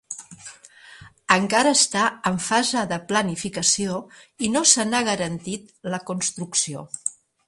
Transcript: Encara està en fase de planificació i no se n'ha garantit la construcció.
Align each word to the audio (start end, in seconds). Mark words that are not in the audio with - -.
Encara 1.33 1.73
està 1.79 2.05
en 2.29 2.39
fase 2.45 2.85
de 2.91 2.97
planificació 3.11 3.97
i 4.47 4.49
no 4.55 4.63
se 4.71 4.87
n'ha 4.93 5.03
garantit 5.11 5.69
la 5.95 6.01
construcció. 6.09 6.83